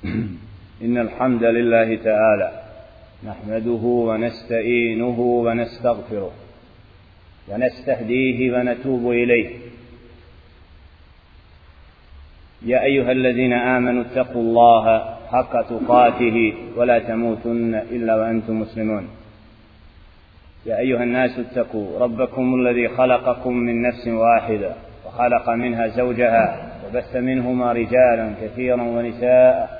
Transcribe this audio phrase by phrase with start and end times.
[0.84, 2.50] إن الحمد لله تعالى
[3.24, 6.32] نحمده ونستعينه ونستغفره
[7.48, 9.50] ونستهديه ونتوب إليه.
[12.62, 19.08] يا أيها الذين آمنوا اتقوا الله حق تقاته ولا تموتن إلا وأنتم مسلمون.
[20.66, 24.72] يا أيها الناس اتقوا ربكم الذي خلقكم من نفس واحدة
[25.06, 29.79] وخلق منها زوجها وبث منهما رجالا كثيرا ونساء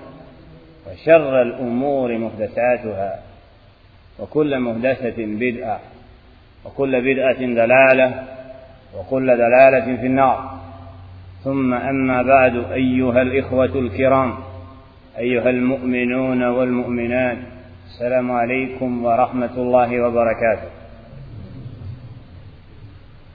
[0.87, 3.19] وشر الأمور محدثاتها
[4.19, 5.79] وكل محدثة بدعة
[6.65, 8.23] وكل بدعة دلالة
[8.97, 10.59] وكل دلالة في النار.
[11.43, 14.33] ثم أما بعد أيها الإخوة الكرام
[15.17, 17.37] أيها المؤمنون والمؤمنات
[17.85, 20.69] السلام عليكم ورحمة الله وبركاته.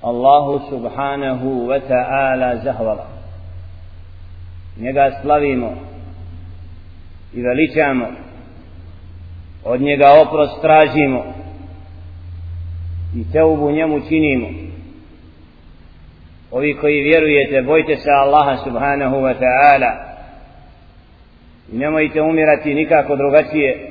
[0.04, 3.04] الله سبحانه وتعالى زهولا
[4.80, 5.76] njega slavimo
[7.36, 8.06] i veličamo.
[9.64, 11.34] Od njega oprost tražimo
[13.16, 14.48] i teubu njemu činimo.
[16.50, 19.92] Ovi koji vjerujete bojte se Allaha subhanahu wa ta'ala.
[21.72, 23.90] I nemojte umirati nikako drugačije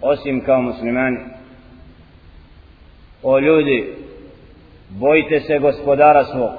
[0.00, 1.18] osim kao muslimani.
[3.22, 3.94] O ljudi
[4.88, 6.50] bojte se gospodara svog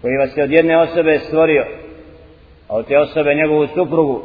[0.00, 1.79] koji vas je od jedne osobe stvorio
[2.70, 4.22] a od te osobe njegovu suprugu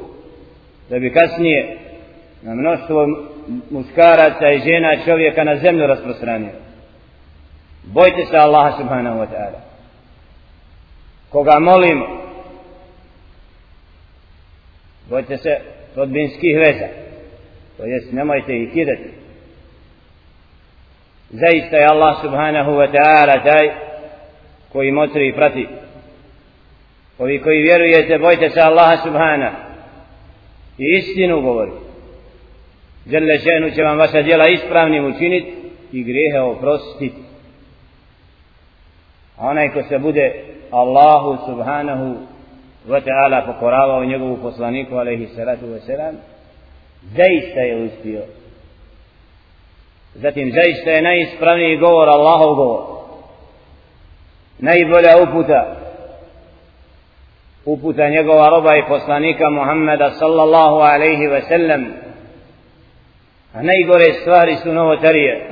[0.90, 1.78] da bi kasnije
[2.42, 3.08] na mnoštvo
[3.70, 6.52] muškaraca i žena čovjeka na zemlju rasprostranio.
[7.84, 9.60] Bojte se Allaha subhanahu wa ta'ala.
[11.30, 12.06] Koga molimo
[15.10, 15.58] bojte se
[15.96, 16.88] rodbinskih veza.
[17.78, 19.10] To jest nemojte ih kidati.
[21.30, 23.70] Zaista je Allah subhanahu wa ta'ala taj
[24.72, 25.68] koji motri i prati
[27.20, 29.56] ovi koji vjerujete bojte se Allaha subhanahu
[30.78, 31.72] i istinu govori.
[33.12, 35.54] Žele ženu će vam vaša djela ispravnim učiniti
[35.92, 37.26] i grijehe oprostiti
[39.38, 42.18] onaj ko se bude Allahu subhanahu
[42.88, 46.16] wa ta'ala pokoravao njegovu poslaniku alaihi salatu wa salam
[47.16, 48.22] zaista je uspio.
[50.16, 52.82] Zatim zaista je najispravniji govor Allahov govor.
[54.60, 55.76] Najbolja uputa
[57.66, 61.94] uputa njegova roba i poslanika Muhammeda sallallahu alaihi ve sellem.
[63.54, 65.50] A najgore stvari su novotarije.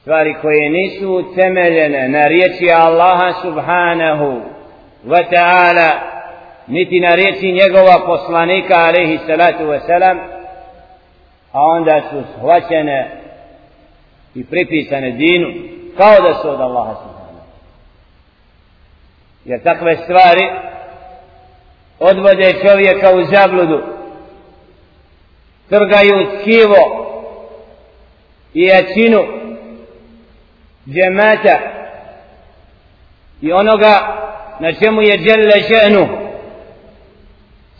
[0.00, 4.40] Stvari koje nisu temeljene na riječi Allaha subhanahu
[5.06, 5.90] wa ta'ala
[6.66, 10.18] niti na riječi njegova poslanika alaihi salatu wa salam
[11.52, 13.10] a onda su shvaćene
[14.34, 15.48] i pripisane dinu
[15.96, 17.11] kao da su od Allaha subhanahu
[19.44, 20.50] jer takve stvari
[21.98, 23.82] odvode čovjeka u zabludu
[25.68, 27.08] trgaju tkivo
[28.54, 29.24] i jačinu
[30.88, 31.58] džemata
[33.40, 34.18] i onoga
[34.60, 36.08] na čemu je dželle ženu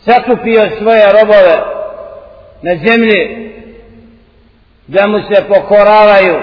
[0.05, 1.57] sakupio svoje robove
[2.61, 3.53] na zemlji
[4.87, 6.39] da mu se pokoravaju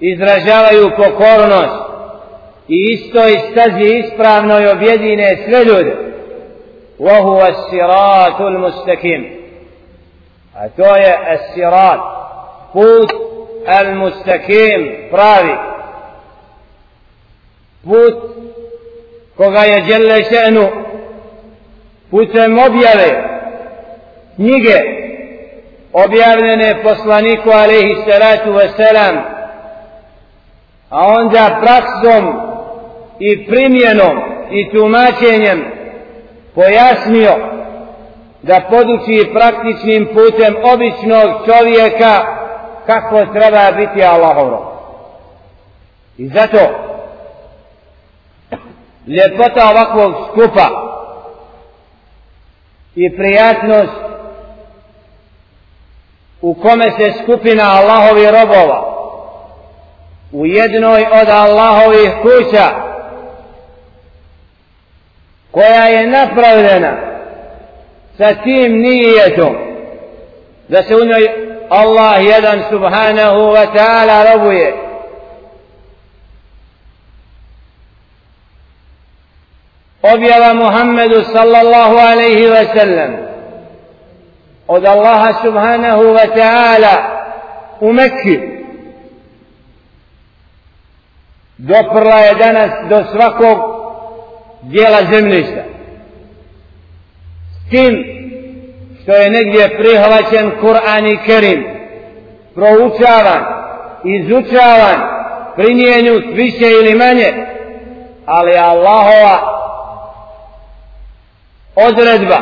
[0.00, 1.83] izražavaju pokornost
[2.67, 5.95] i isto i stazi ispravno i objedine sve ljude
[6.99, 9.39] وهو الصراط المستقيم
[10.55, 11.99] a to je الصراط
[12.73, 13.09] put
[13.67, 15.55] al-mustakim pravi
[17.83, 18.15] put
[19.37, 20.67] koga je djelle še'nu
[22.11, 23.23] putem objave
[24.35, 24.79] knjige
[25.93, 29.21] objavljene poslaniku alaihi salatu wasalam
[30.89, 32.49] a onda praksom
[33.18, 34.18] i primjenom
[34.50, 35.64] i tumačenjem
[36.54, 37.34] pojasnio
[38.42, 42.24] da poduči praktičnim putem običnog čovjeka
[42.86, 44.64] kako treba biti Allahov rob.
[46.18, 46.58] I zato
[49.06, 50.68] ljepota ovakvog skupa
[52.94, 54.00] i prijatnost
[56.40, 58.94] u kome se skupina Allahovi robova
[60.32, 62.93] u jednoj od Allahovih kuća
[65.54, 66.96] koja je napravljena
[68.18, 69.56] sa tim nijetom
[70.68, 71.28] da se u njoj
[71.68, 74.74] Allah jedan subhanahu wa ta'ala robuje.
[80.02, 83.16] Objava Muhammedu sallallahu alaihi wa sallam
[84.66, 86.96] od Allaha subhanahu wa ta'ala
[87.80, 88.40] u Mekki.
[91.58, 93.73] Doprla je danas do svakog
[94.64, 95.62] dijela zemljišta.
[97.66, 98.14] S tim
[99.02, 101.64] što je negdje prihvaćen Kur'an i Kerim
[102.54, 103.44] proučavan
[104.04, 105.00] izučavan
[105.56, 107.46] primjenjut više ili manje
[108.26, 109.38] ali Allahova
[111.74, 112.38] odredba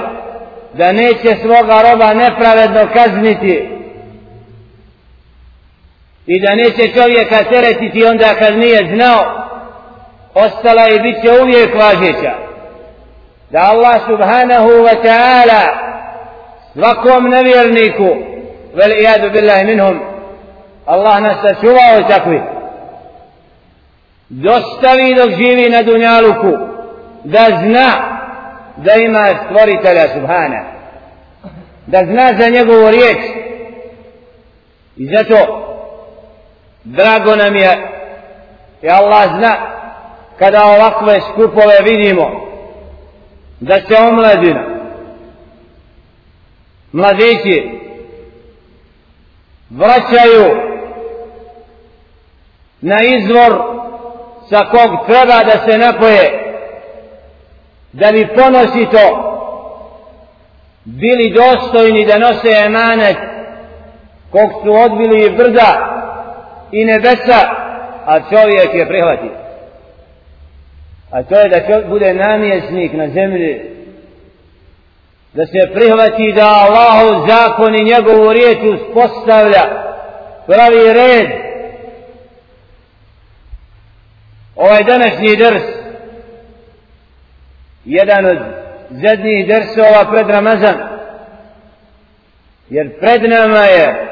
[0.72, 3.69] da neće svoga roba nepravedno kazniti
[6.26, 9.41] i da neće čovjeka teretiti onda kad nije znao
[10.34, 12.32] ostala i bit će uvijek važeća.
[13.50, 15.62] Da Allah subhanahu wa ta'ala
[16.73, 18.08] svakom nevjerniku
[18.75, 20.00] vel ijadu billahi minhum
[20.87, 22.43] Allah nas sačuvao takvi.
[24.29, 26.52] Dostavi dok živi na dunjaluku
[27.25, 27.93] da zna
[28.76, 30.64] da ima stvoritelja subhana.
[31.87, 33.19] Da zna za njegovu riječ.
[34.96, 35.58] I zato
[36.84, 37.88] drago nam je
[38.82, 39.71] i Allah zna
[40.38, 42.43] kada ovakve skupove vidimo
[43.61, 44.64] da se omladina
[46.93, 47.70] mladići
[49.70, 50.56] vraćaju
[52.81, 53.62] na izvor
[54.50, 56.38] sa kog treba da se napoje
[57.93, 59.29] da bi ponosito
[60.84, 63.17] bili dostojni da nose emanet
[64.31, 65.88] kog su odbili i brda
[66.73, 67.40] i nebesa
[68.06, 69.41] a čovjek je prihvati
[71.12, 73.60] a to je da čovjek bude namjesnik na zemlji
[75.32, 79.62] da se prihvati da Allahu zakon i njegovu riječ uspostavlja
[80.46, 81.30] pravi red.
[84.56, 85.62] Ovaj današnji drs
[87.84, 88.38] jedan od
[88.90, 90.74] zadnjih dersova pred Ramazan
[92.68, 94.08] jer pred nama je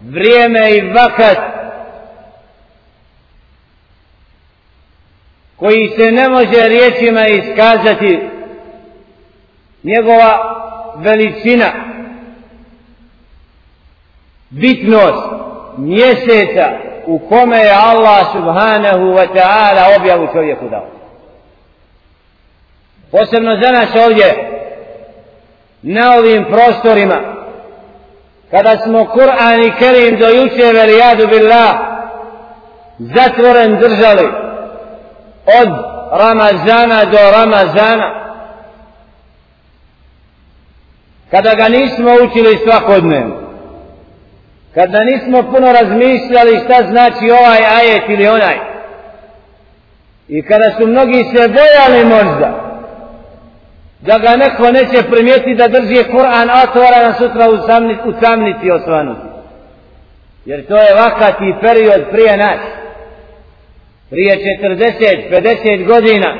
[0.00, 1.51] vrijeme i vakat
[5.62, 8.20] koji se ne može riječima iskazati.
[9.82, 10.38] Njegova
[10.96, 11.72] veličina
[14.50, 15.26] bitnost
[15.76, 16.70] mjeseca
[17.06, 20.86] u kome je Allah subhanahu wa ta'ala objavu čovjeku dao.
[23.10, 24.50] Posebno za nas ovdje
[25.82, 27.20] na ovim prostorima
[28.50, 31.74] kada smo Kur'an i Kerim do juče velijadu billah
[32.98, 34.41] zatvoren držali
[35.46, 35.68] od
[36.20, 38.22] Ramazana do Ramazana
[41.30, 43.42] kada ga nismo učili svakodnevno
[44.74, 48.58] kada nismo puno razmišljali šta znači ovaj ajet ili onaj
[50.28, 52.62] i kada su mnogi se bojali možda
[54.00, 59.20] da ga neko neće primijeti da drži Kur'an otvoran sutra u, samni, u samnici osvanuti.
[60.44, 62.58] Jer to je vakati period prije nas.
[64.12, 66.34] Prije 40, 50 godina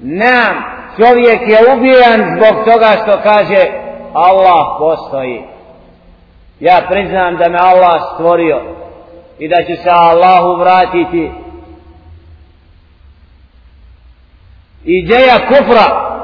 [0.00, 0.64] nam
[0.96, 3.66] čovjek je ubijan zbog toga što kaže
[4.12, 5.42] Allah postoji.
[6.60, 8.62] Ja priznam da me Allah stvorio
[9.38, 11.30] i da ću se Allahu vratiti.
[14.84, 16.14] Ideja kufra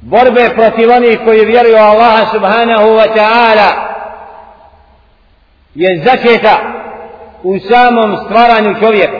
[0.00, 3.70] borbe protiv onih koji vjeruju Allaha subhanahu wa ta'ala
[5.74, 6.77] je začeta
[7.50, 9.18] u samom stvaranju čovjeka.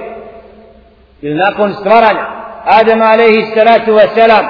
[1.23, 2.26] Ili nakon stvaranja.
[2.64, 4.47] Adam alaihi salatu wa salam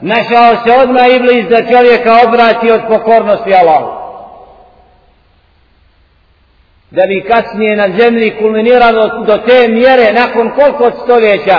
[0.00, 3.98] našao se odmah iblis da čovjeka obrati od pokornosti Allahu.
[6.90, 11.58] Da bi kasnije na zemlji kulminiralo do te mjere nakon koliko stoljeća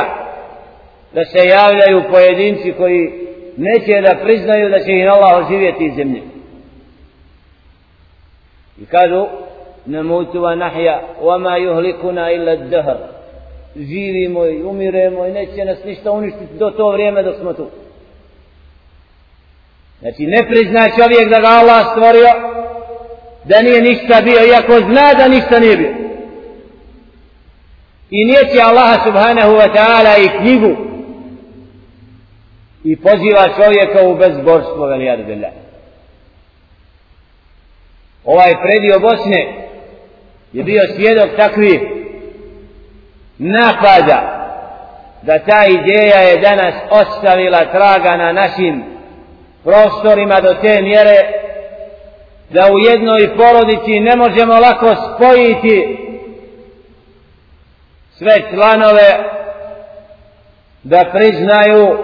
[1.14, 3.12] da se javljaju pojedinci koji
[3.58, 6.22] neće da priznaju da će ih Allah oživjeti iz zemlje.
[8.82, 9.28] I kažu,
[9.90, 12.98] نموت ونحيا وما يهلكنا إلا ma.
[13.76, 17.68] Živimo i umiremo i neće nas ništa uništiti do to vrijeme dok smo tu.
[20.00, 22.30] Znači, ne prizna čovjek da ga Allah stvorio,
[23.44, 25.94] da nije ništa bio, iako zna da ništa nije bio.
[28.10, 30.76] I nije će Allah subhanahu wa ta'ala i knjigu
[32.84, 35.52] i poziva čovjeka u bezborstvo velijad billah.
[38.26, 39.59] Ovaj predio Bosne
[40.54, 41.82] je bio svjedok takvih
[43.38, 44.36] napada
[45.22, 48.84] da ta ideja je danas ostavila traga na našim
[49.64, 51.18] prostorima do te mjere
[52.50, 55.98] da u jednoj porodici ne možemo lako spojiti
[58.18, 59.10] sve članove
[60.84, 61.98] da priznaju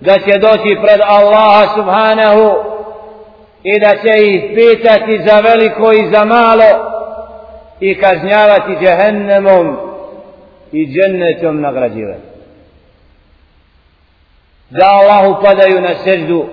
[0.00, 2.54] da će doći pred Allaha subhanahu
[3.62, 6.97] i da će ih pitati za veliko i za malo
[7.80, 9.76] i kažnjavati džehennemom
[10.72, 12.28] i džennetom nagrađivati.
[14.70, 16.46] Da Allahu padaju na seždu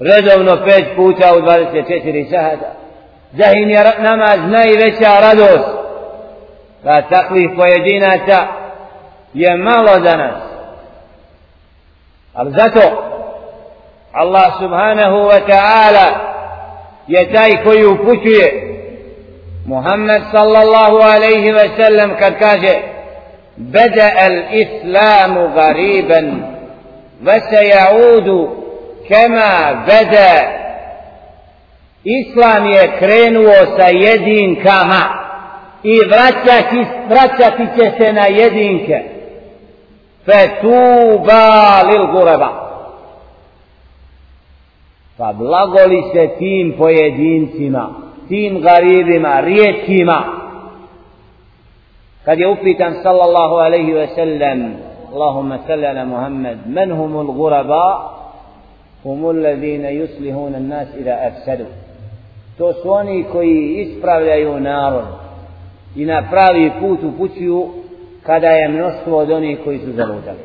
[0.00, 2.74] redovno pet puta u 24 sahata.
[3.32, 5.68] Da im je namaz najveća radost.
[6.84, 8.46] Pa takvih pojedinaca
[9.34, 10.42] je malo za nas.
[12.34, 12.80] Ali zato
[14.12, 16.06] Allah subhanahu wa ta'ala
[17.06, 18.63] je taj koji upućuje
[19.66, 22.82] Muhammed sallallahu alaihi ve sellem kad kaže
[23.56, 26.42] Beda al islamu gariban
[27.20, 28.50] ve se jaudu
[29.08, 30.64] kema beda
[32.04, 35.24] Islam je krenuo sa jedinkama
[35.82, 39.02] i vraćati, vraćati će se na jedinke.
[40.24, 42.48] Fetuba lil gureba.
[45.16, 50.24] Pa blagoli se tim pojedincima tim garibima, rijetkima.
[52.24, 54.76] Kad je upitan sallallahu alaihi ve sellem,
[55.12, 58.10] Allahumma salli ala Muhammad, men humul guraba,
[59.02, 61.64] humul ladine yuslihuna nas ila afsadu.
[62.58, 65.04] To su oni koji ispravljaju narod
[65.96, 67.68] i na pravi put upućuju
[68.22, 70.38] kada je mnoštvo od onih koji su zalutali.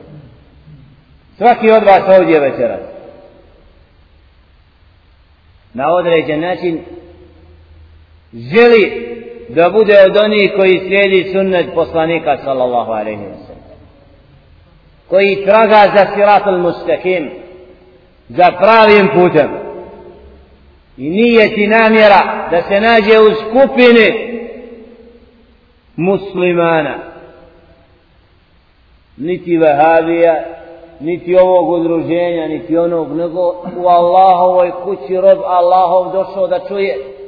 [1.37, 2.79] Svaki od vas ovdje večeras
[5.73, 6.79] na određen način
[8.33, 9.09] želi
[9.49, 13.79] da bude od onih koji slijedi sunnet poslanika sallallahu alaihi wa sallam.
[15.07, 17.29] Koji traga za siratul mustaqim
[18.29, 19.49] za pravim putem.
[20.97, 24.39] I nije ti namjera da se nađe u skupini
[25.95, 26.95] muslimana.
[29.17, 30.43] Niti vahabija
[30.99, 33.39] niti ovog udruženja niti onog nego
[33.77, 37.18] u Allahovoj kući rob Allahov došao da čuje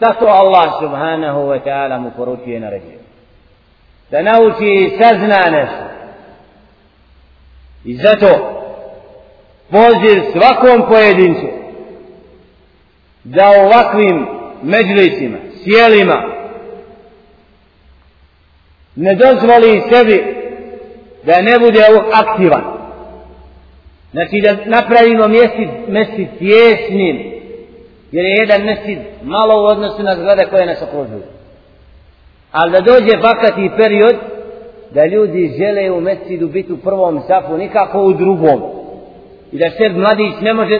[0.00, 2.96] Šta to Allah subhanahu wa ta'ala mu poručuje na ređe?
[4.10, 5.84] Da nauči i sazna nešto.
[7.84, 8.28] I zato
[9.70, 11.46] poziv svakom pojedincu
[13.24, 14.26] da ovakvim
[14.62, 16.22] međlicima, sjelima
[18.96, 20.24] ne dozvoli sebi
[21.24, 21.80] da ne bude
[22.12, 22.62] aktivan.
[24.12, 27.29] Znači da napravimo mjesti, mjesti tjesnim,
[28.12, 31.22] jer je jedan mesjid malo u odnosu na zgrade koje nas okružuju.
[32.52, 34.16] Ali da dođe vakati period
[34.90, 38.62] da ljudi žele u mesjidu biti u prvom safu, nikako u drugom.
[39.52, 40.78] I da se mladić ne može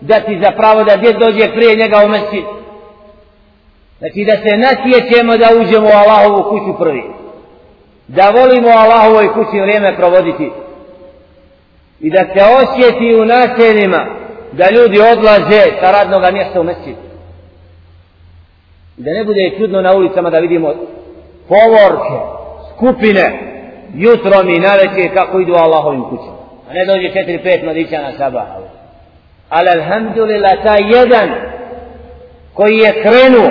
[0.00, 2.44] dati za pravo da djed dođe prije njega u mesjid.
[3.98, 7.02] Znači da se natječemo da uđemo u Allahovu kuću prvi.
[8.08, 10.50] Da volimo Allahovoj kući vrijeme provoditi.
[12.00, 14.25] I da se osjeti u naseljima
[14.56, 16.96] da ljudi odlaze sa radnog mjesta u mesjid.
[18.96, 20.74] Da ne bude čudno na ulicama da vidimo
[21.48, 22.16] povorke,
[22.74, 23.24] skupine,
[23.94, 26.36] jutrom i naveće kako idu Allahovim kućama.
[26.70, 28.46] A ne dođe četiri, pet mladića na sabah.
[29.48, 31.28] Ali alhamdulillah, taj jedan
[32.54, 33.50] koji je krenuo,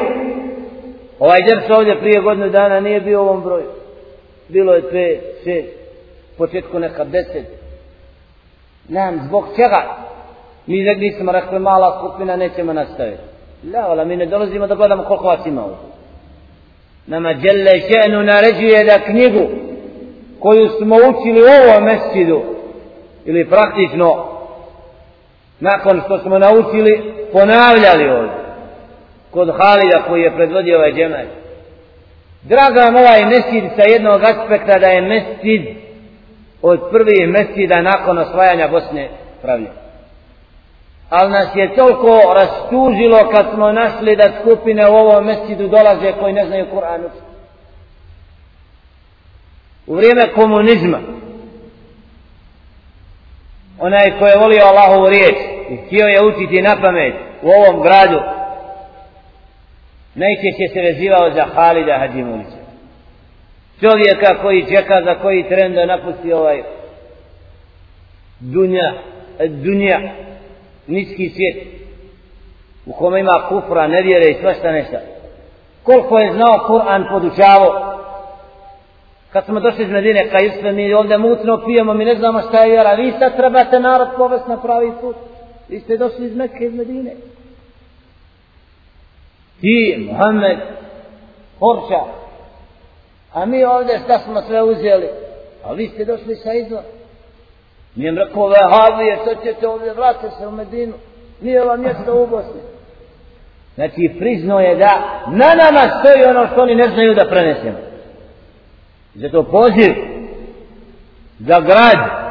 [1.19, 3.69] ovaj džers ovdje prije godinu dana nije bio u ovom broju.
[4.47, 5.74] Bilo je pet, šest,
[6.38, 7.45] početku neka deset.
[8.89, 10.05] Nam, zbog čega?
[10.67, 13.22] Mi rekli smo rekli mala skupina nećemo nastaviti.
[13.74, 15.77] Laola, mi ne dolazimo da gledamo koliko vas ima ovdje.
[17.07, 19.48] Nama djelle še'nu naređuje da knjigu
[20.39, 22.41] koju smo učili u ovom mesidu,
[23.25, 24.25] ili praktično
[25.60, 28.45] nakon što smo naučili ponavljali ovdje
[29.31, 31.25] kod Halida koji je predvodio ovaj džemaj.
[32.43, 35.62] Draga vam ovaj mesid sa jednog aspekta da je mesid
[36.62, 39.10] od prvih mesida nakon osvajanja Bosne
[39.41, 39.85] pravljena
[41.09, 46.33] ali nas je toliko rastužilo kad smo našli da skupine u ovom mesidu dolaze koji
[46.33, 47.01] ne znaju Kur'an.
[49.88, 51.00] U vrijeme komunizma
[53.79, 55.35] onaj ko je volio Allahovu riječ
[55.69, 58.19] i htio je učiti na pamet u ovom gradu
[60.15, 62.65] najčešće se vezivao za Halida Hadžimunića.
[63.79, 66.63] Čovjeka koji čeka za koji trend da napusti ovaj
[68.39, 68.93] dunja
[69.50, 70.00] dunja
[70.88, 71.68] niski svijet
[72.86, 74.98] u kome ima kufra, nevjere i svašta nešto.
[75.84, 77.96] Koliko je znao Kur'an podučavo
[79.36, 82.42] Kad smo došli iz Medine, pa kaj sve mi ovdje mutno pijemo, mi ne znamo
[82.42, 82.94] šta je vjera.
[82.94, 85.15] Vi sad trebate narod povest na pravi put.
[85.70, 87.12] Vi ste došli iz Mekke, iz Medine.
[89.62, 90.58] Ti, Muhammed,
[91.60, 92.01] Horča.
[93.34, 95.08] a mi ovdje šta smo sve uzeli?
[95.63, 96.84] A vi ste došli sa izvora.
[97.96, 100.94] Nije im rekao, vehavije, što ćete ovdje, vratite se u Medinu.
[101.42, 102.62] Nije vam mjesto u Bosni.
[103.75, 107.78] Znači, priznao je da na nama stoji ono što oni ne znaju da prenesemo.
[109.16, 109.94] Zato poziv
[111.40, 112.25] za grad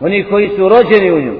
[0.00, 1.36] oni koji su rođeni u nju.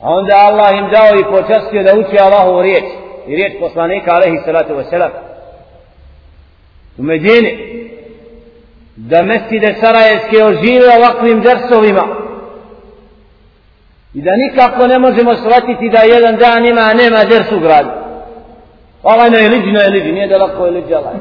[0.00, 2.84] A onda Allah im dao i počastio da uči Allahovu riječ.
[3.26, 5.10] I riječ poslanika, alaihi salatu wasalam.
[6.98, 7.85] U Medini.
[8.96, 12.26] Da meside Sarajevske ožive ovakvim drsovima.
[14.14, 17.90] I da nikako ne možemo shvatiti da jedan dan ima, a nema ders u gradu.
[19.02, 21.12] Ovaj na eliđi, na eliđi, nije da lako eliđi Allah.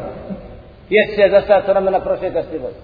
[0.89, 2.75] Jesi se za sat vremena prošeta stivost.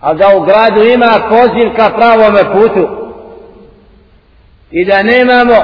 [0.00, 2.88] A da u gradu ima poziv ka pravome putu.
[4.70, 5.54] I da nemamo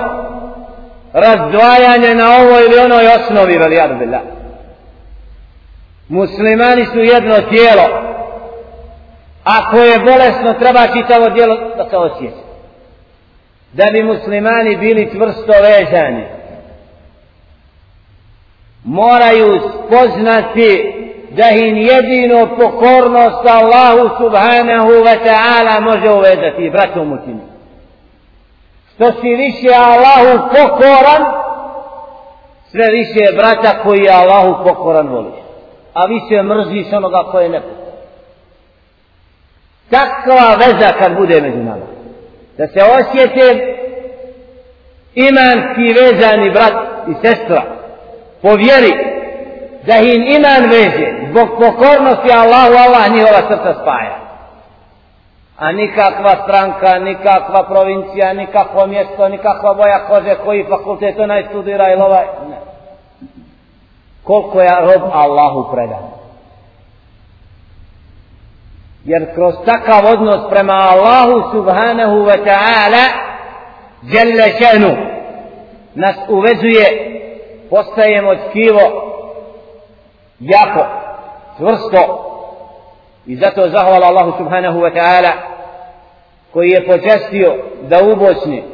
[1.12, 4.20] razdvajanje na ovoj ili onoj osnovi, veli Arbila.
[6.14, 7.86] Muslimani su jedno tijelo.
[9.44, 12.44] Ako je bolesno, treba čitavo dijelo da se osjeća
[13.72, 16.24] da bi muslimani bili tvrsto vezani.
[18.84, 20.94] Moraju spoznati
[21.30, 27.40] da im jedino pokornost Allahu subhanahu wa ta'ala može uvezati bratom utimi
[28.94, 31.22] što si više Allahu pokoran
[32.70, 35.43] sve više brata koji je Allahu pokoran voliš
[35.94, 37.84] a više mrziš onoga koje je pokoran
[39.90, 41.86] takva veza kad bude među nama.
[42.58, 43.76] Da se osjete
[45.14, 46.72] imanski vezani brat
[47.08, 47.62] i sestra
[48.42, 48.92] po vjeri
[49.86, 54.24] da im iman veže zbog pokornosti Allahu Allah njihova srca spaja.
[55.58, 62.02] A nikakva stranka, nikakva provincija, nikakvo mjesto, nikakva boja kože koji fakultet onaj studira ili
[62.02, 62.73] ovaj ne
[64.24, 66.02] koliko je rob Allahu predan.
[69.04, 73.04] Jer kroz takav odnos prema Allahu subhanahu wa ta'ala
[74.02, 74.96] djelle šenu
[75.94, 77.10] nas uvezuje
[77.70, 78.80] postajemo tkivo
[80.40, 80.86] jako
[81.56, 82.20] čvrsto.
[83.26, 85.32] I zato zahvala Allahu subhanahu wa ta'ala
[86.52, 88.73] koji je počestio da u Bosni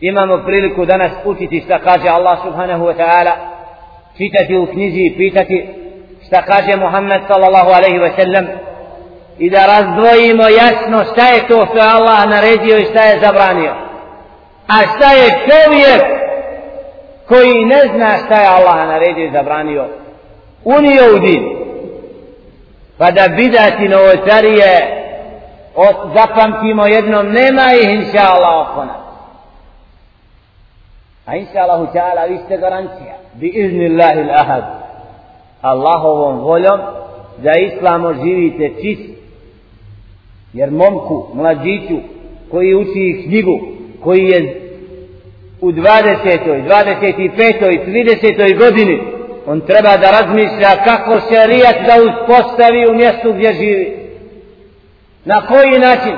[0.00, 3.32] imamo priliku danas učiti šta kaže Allah subhanahu wa ta'ala
[4.16, 5.68] čitati u knjizi i pitati
[6.26, 8.46] šta kaže Muhammed sallallahu alaihi wa sallam
[9.38, 13.74] i da razdvojimo jasno šta je to što je Allah naredio i šta je zabranio.
[14.68, 16.02] A šta je čovjek
[17.28, 19.84] koji ne zna šta je Allah naredio i zabranio?
[20.64, 21.58] Unio u din.
[22.98, 24.98] Pa da bidati novotarije
[26.14, 29.07] zapamtimo jednom nema ih inša Allah oko nas
[31.28, 34.64] a inša Allahu ta'ala vi ste garancija bi izni Allahi ahad.
[35.62, 36.80] Allahovom voljom
[37.42, 39.18] za islamo živite čist
[40.52, 41.96] jer momku, mlađiću
[42.50, 43.58] koji uči knjigu
[44.04, 44.60] koji je
[45.60, 46.66] u 20.
[46.68, 47.86] 25.
[47.86, 48.58] 30.
[48.58, 49.00] godini
[49.46, 53.96] on treba da razmišlja kako šerijat da uspostavi u mjestu gdje živi
[55.24, 56.16] na koji način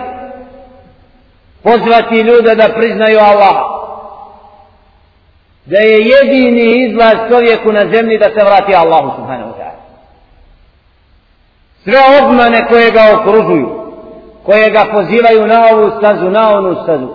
[1.63, 3.70] pozvati ljude da priznaju Allaha
[5.71, 9.81] da je jedini izlaz čovjeku na zemlji da se vrati Allahu subhanahu wa ta'ala.
[11.85, 13.69] Sve obmane koje ga okružuju,
[14.45, 17.09] koje ga pozivaju na ovu stazu, na onu stazu,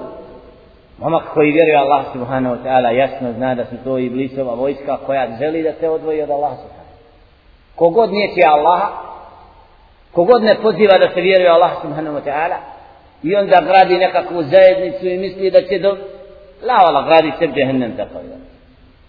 [0.98, 4.98] Momak koji vjeruje Allah subhanahu wa ta'ala jasno zna da su to i blisova vojska
[5.06, 6.96] koja želi da se odvoji od Allah subhanahu
[7.76, 8.90] Kogod neće Allaha,
[10.12, 12.56] kogod ne poziva da se vjeruje Allah subhanahu wa ta'ala,
[13.24, 15.98] i onda gradi nekakvu zajednicu i misli da će do,
[16.62, 18.38] La vala gradi se džehennem tako je.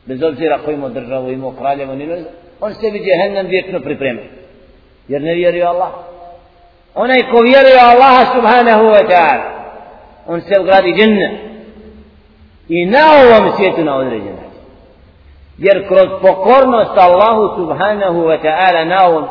[0.06, 2.24] Bez obzira ko ima državu, ima kraljevo, ni
[2.60, 4.20] on sebi džehennem vječno priprema.
[5.08, 5.90] Jer ne vjeruje Allah.
[6.94, 9.44] Onaj ko vjeruje Allaha subhanahu wa ta'ala,
[10.26, 11.32] on se gradi džennem.
[12.68, 14.60] I na ovom svijetu na određen način.
[15.58, 19.24] Jer kroz pokornost Allahu subhanahu wa ta'ala na ovom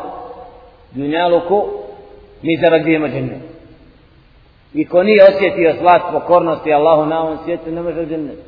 [0.90, 1.68] dunjaluku
[2.42, 3.42] mi zarađujemo džennem.
[4.76, 8.38] I ko nije osjetio slast pokornosti Allahu na ovom svijetu, ne može u džennet.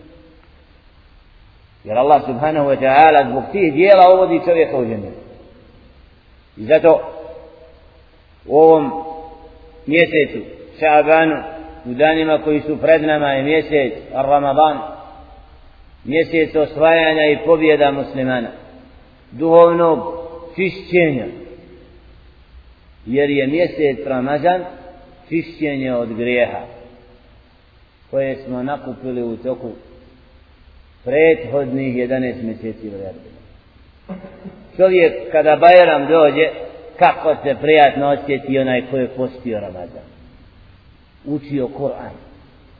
[1.84, 5.14] Jer Allah subhanahu wa ta'ala zbog tih dijela uvodi čovjeka u džennet.
[6.56, 7.00] I zato
[8.46, 9.04] u ovom
[9.86, 10.38] mjesecu,
[10.80, 11.42] Šabanu,
[11.84, 14.78] u danima koji su pred nama je mjesec Ramadan,
[16.04, 18.48] mjesec osvajanja i pobjeda muslimana,
[19.32, 19.98] duhovnog
[20.56, 21.26] čišćenja
[23.06, 24.64] jer je mjesec Ramazan
[25.28, 26.60] čišćenje od grijeha
[28.10, 29.70] koje smo nakupili u toku
[31.04, 33.28] prethodnih 11 mjeseci vredbe.
[34.76, 36.50] Čovjek kada Bajram dođe,
[36.98, 40.08] kako se prijatno osjeti onaj koji je postio Ramazan.
[41.26, 42.14] Učio Kur'an.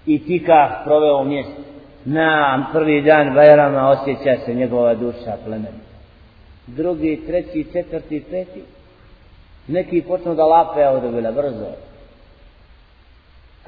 [0.07, 1.63] I tika proveo mjesto.
[2.05, 5.89] Na prvi dan Bajrama osjeća se njegova duša plemenita.
[6.67, 8.63] Drugi, treći, četvrti, peti.
[9.69, 11.67] Neki počnu da lape, a brzo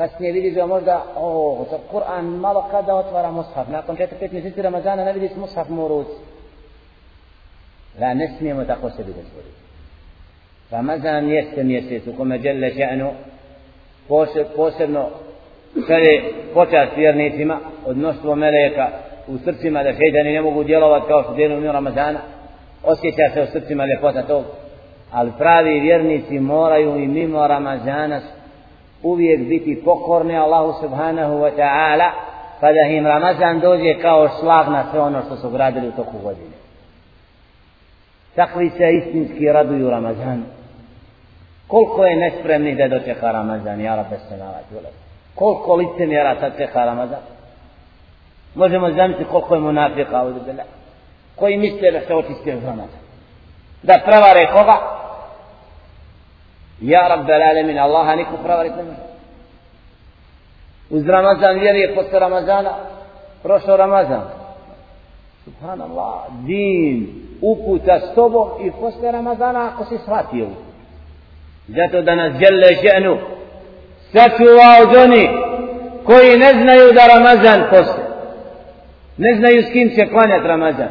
[0.01, 5.05] kasnije vidiš da možda, o, za Kur'an malo kada otvara mushaf, nakon 4-5 mjeseci Ramazana
[5.05, 6.19] ne vidiš mushaf mu u ruci.
[7.99, 9.61] Da, ne smijemo tako sebi dozvoliti.
[10.71, 13.11] Ramazan jeste mjesec u kome djelle še'nu
[14.57, 15.09] posebno
[15.87, 18.89] šalje počast vjernicima od mnoštvo meleka
[19.29, 22.21] u srcima da šeitani ne mogu djelovati kao što djeluju u Ramazana.
[22.85, 24.45] Osjeća se u srcima ljepota tog.
[25.13, 28.21] Ali pravi vjernici moraju i mimo Ramazana
[29.03, 32.11] uvijek biti pokorni Allahu subhanahu wa ta'ala
[32.61, 36.19] pa da im Ramazan dođe kao slag na sve ono što su gradili u toku
[36.23, 36.57] godine.
[38.35, 40.43] Takvi se istinski raduju Ramazanu.
[41.67, 44.87] Koliko je nespremnih da dočeka Ramazan, ja rabbe se nalazi.
[45.35, 47.21] Koliko lice mjera sad čeka Ramazan?
[48.55, 50.55] Možemo zamisliti koliko je munafika ovdje.
[51.37, 53.01] Koji misle da se očiste u Ramazan?
[53.83, 55.00] Da prevare koga?
[56.81, 59.11] Ja rabbel alemin, Allaha niko pravarit ne može.
[60.91, 62.71] Uz Ramazan vjeruje posle Ramazana,
[63.43, 64.23] prošao Ramazan.
[65.45, 67.09] Subhanallah, din,
[67.43, 70.47] uputa s tobom i posle Ramazana ako si shvatio.
[71.69, 73.19] Zato da nas djele ženu
[74.13, 75.29] sačuva od oni
[76.05, 78.05] koji ne znaju da Ramazan posle.
[79.17, 80.89] Ne znaju s kim će klanjati Ramazan.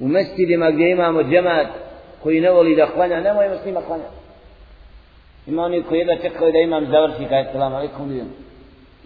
[0.00, 1.66] U mestidima gdje imamo džemat,
[2.22, 4.20] koji ne voli da klanja, nemojmo s njima klanjati.
[5.46, 8.28] Ima oni koji jedva čekaju da imam završi kaj selam alaikum lijem.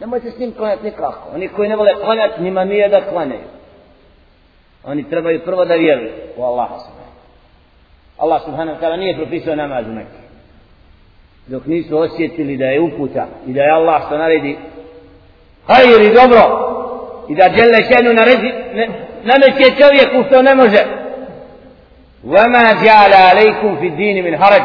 [0.01, 1.31] Nemojte s njim klanjati nikako.
[1.35, 3.49] Oni koji ne vole klanjati, njima nije da klanjaju.
[4.85, 7.05] Oni trebaju prvo da vjeruju u Allaha subhanahu.
[8.19, 10.25] Allah subhanahu ta'ala nije propisao namaz u Mekke.
[11.47, 14.59] Dok nisu osjetili da je uputa i da je Allah što naredi
[15.67, 16.41] hajir i dobro
[17.29, 18.89] i da djele šenu naredi, ne,
[19.23, 21.04] nameće čovjeku što ne može.
[22.24, 24.64] وما جعل عليكم في الدين من حرج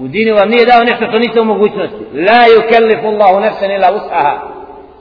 [0.00, 4.38] ودين vam nije dao nešto što niste u mogućnosti la yukallifu Allahu nafsan illa wus'aha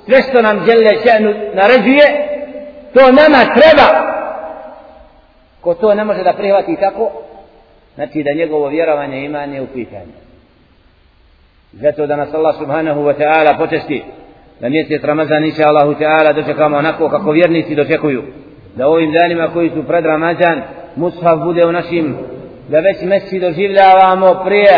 [0.05, 2.07] sve što nam djelle še'nu naređuje
[2.93, 4.13] to nama treba
[5.61, 7.11] ko to ne može da prihvati tako
[7.95, 10.13] znači da njegovo vjerovanje imanje u pitanju
[11.73, 14.03] zato da nas Allah subhanahu wa ta'ala počesti
[14.59, 18.23] da mjesec Ramazan inša Allahu ta'ala dočekamo onako kako vjernici dočekuju
[18.75, 20.61] da ovim danima koji su pred Ramazan
[20.98, 22.16] mushaf bude u našim
[22.68, 24.76] da već mesi doživljavamo prije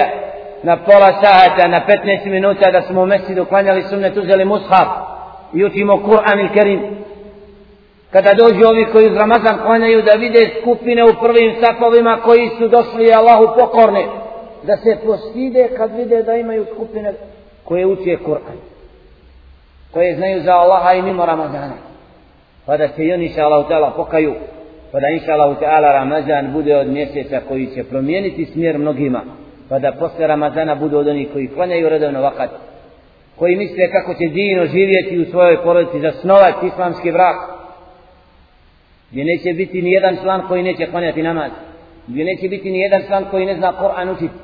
[0.62, 4.88] na pola sata, na 15 minuta da smo u mesi doklanjali sunnet uzeli mushaf
[5.54, 6.80] i učimo Kur'an il Kerim.
[8.10, 12.68] Kada dođu ovi koji uz Ramazan klanjaju da vide skupine u prvim sapovima koji su
[12.68, 14.04] došli Allahu pokorne
[14.62, 17.12] da se postide kad vide da imaju skupine
[17.64, 18.70] koje uče Kur'an
[19.92, 21.74] koje znaju za Allaha i mimo Ramazana.
[22.66, 24.34] Pa da se i oni inša Allah, pokaju
[24.92, 29.22] pa da inša Allah ta'ala Ramazan bude od mjeseca koji će promijeniti smjer mnogima,
[29.68, 32.50] pa da posle Ramazana bude od onih koji klanjaju redovno vakat,
[33.36, 37.36] koji misle kako će divno živjeti u svojoj porodici, zasnovati islamski brak
[39.10, 41.50] gdje neće biti ni jedan član koji neće klanjati namaz,
[42.06, 44.34] gdje neće biti ni jedan član koji ne zna Koran učiti.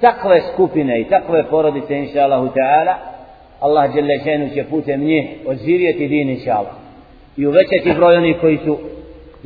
[0.00, 2.94] Takve skupine i takve porodice, inša Allah ta'ala,
[3.60, 3.94] Allah
[4.54, 6.86] će putem njih oživjeti din, inša Allah
[7.36, 8.78] i uvećati broj onih koji su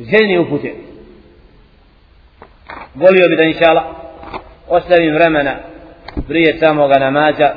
[0.09, 0.73] željni upute.
[2.95, 3.83] Volio bi da inšala
[4.67, 5.55] ostavim vremena
[6.27, 7.53] prije samoga namaza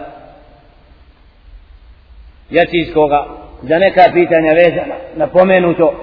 [2.50, 3.26] jačijskoga
[3.62, 5.94] za neka pitanja vezana napomenuto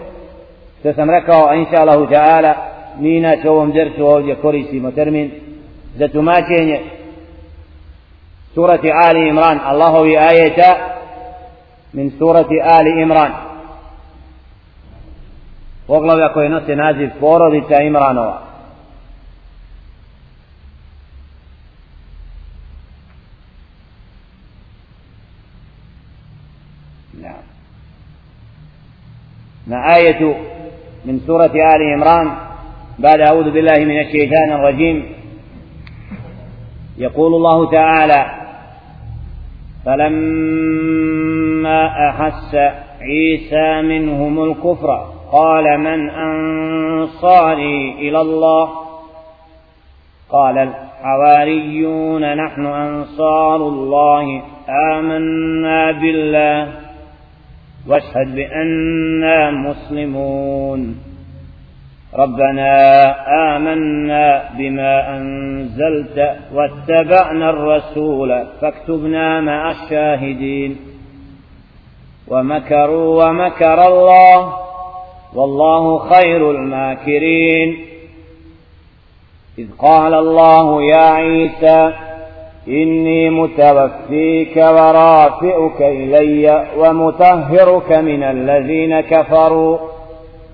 [0.80, 2.54] što sam rekao a inša Allahu ta'ala
[3.00, 5.32] mi inače ovom dersu ovdje koristimo termin
[5.96, 6.80] za tumačenje
[8.54, 10.76] surati Ali Imran Allahovi ajeta
[11.94, 13.51] min surati Ali Imran
[15.92, 18.42] poglavlja koje nose naziv porodica Imranova.
[29.66, 30.36] na ajetu
[31.04, 32.28] min surati Ali Imran
[33.00, 35.06] بعد أعوذ بالله من الشيطان الرجيم
[36.98, 38.26] يقول الله تعالى
[39.86, 42.56] فلما أحس
[43.02, 48.70] عيسى منهم الكفر قال من أنصاري إلى الله؟
[50.32, 54.42] قال الحواريون نحن أنصار الله.
[54.70, 56.74] آمنا بالله.
[57.88, 60.96] واشهد بأننا مسلمون.
[62.16, 63.16] ربنا
[63.56, 70.76] آمنا بما أنزلت واتبعنا الرسول فاكتبنا مع الشاهدين.
[72.28, 74.61] ومكروا ومكر الله.
[75.36, 77.78] والله خير الماكرين.
[79.60, 81.94] إذ قال الله يا عيسى
[82.68, 89.78] إني متوفيك ورافئك إلي ومطهرك من الذين كفروا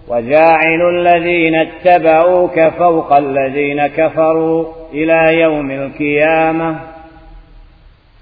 [0.07, 6.96] وجاعل الذين اتبعوك فوق الذين كفروا إلى يوم القيامة.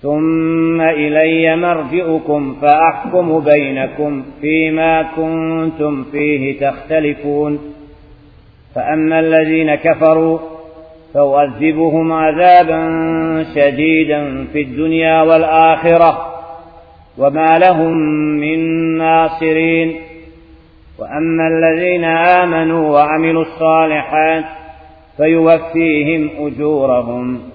[0.05, 7.59] ثم إلي مرجئكم فأحكم بينكم فيما كنتم فيه تختلفون.
[8.75, 10.39] فأما الذين كفروا
[11.13, 12.81] فأعذبهم عذابا
[13.55, 16.35] شديدا في الدنيا والآخرة
[17.17, 17.97] وما لهم
[18.39, 18.59] من
[18.97, 19.95] ناصرين.
[20.99, 24.45] وأما الذين آمنوا وعملوا الصالحات
[25.17, 27.54] فيوفيهم أجورهم.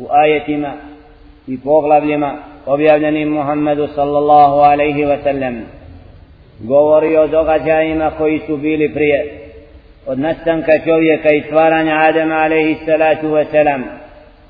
[0.00, 0.72] u ajetima
[1.46, 5.54] i poglavljima objavljenim Muhammedu sallallahu alaihi wa sallam.
[6.60, 9.40] Govori o događajima koji su bili prije
[10.06, 13.84] od nastanka čovjeka i stvaranja Adama alaihi salatu wa salam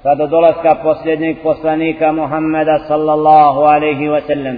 [0.03, 4.57] pa do dolaska posljednjeg poslanika Muhammeda sallallahu alaihi wa sallam.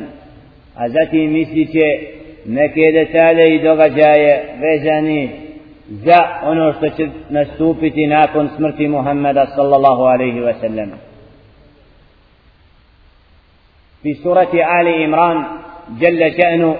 [0.77, 1.87] A zatim misliće
[2.47, 5.31] neke detalje i događaje vezani
[5.93, 10.91] za ono što će nastupiti nakon smrti Muhammeda sallallahu alaihi wa sallam.
[14.03, 15.45] Fi surati Ali Imran,
[16.01, 16.75] Jalla še'nu,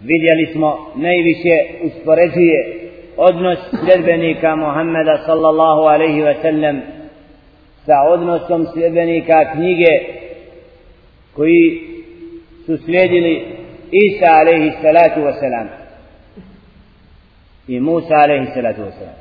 [0.00, 6.80] vidjeli smo najviše uspoređuje odnos sljedbenika Muhammeda sallallahu alaihi wa sallam
[7.86, 9.92] sa odnosom sljedbenika knjige
[11.34, 11.80] koji
[12.66, 13.44] su slijedili
[13.90, 15.85] Isa alaihi salatu wa salam
[17.68, 19.18] i Musa alaihi salatu wasalam.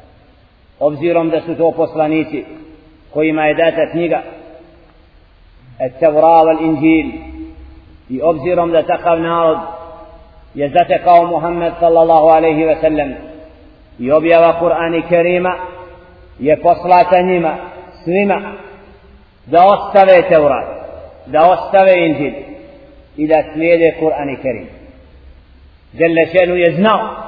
[0.79, 2.45] Obzirom da su to poslanici
[3.13, 4.21] kojima je data knjiga
[5.79, 7.07] At-Tawra wal Injil
[8.09, 9.57] i obzirom da takav narod
[10.53, 13.13] je zatekao Muhammed sallallahu alaihi wa sallam
[13.99, 15.55] i objava Kur'ani Kerima
[16.39, 17.55] je poslata njima
[18.03, 18.53] svima
[19.45, 20.67] da ostave Tevrat
[21.25, 22.33] da ostave Injil
[23.17, 24.67] i da slijede Kur'ani Kerim
[25.93, 27.25] Jelle šenu je znao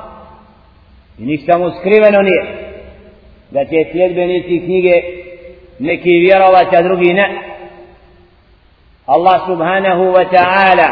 [1.17, 2.43] I ništa mu skriveno nije.
[3.51, 4.93] Da će sljedbenici knjige
[5.79, 7.41] neki vjerovati, a drugi ne.
[9.05, 10.89] Allah subhanahu wa ta'ala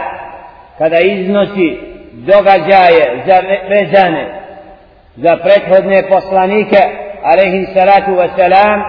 [0.78, 1.78] kada iznosi
[2.14, 4.42] događaje za vezane
[5.16, 6.78] za prethodne poslanike
[7.24, 8.80] alaihi salatu wa salam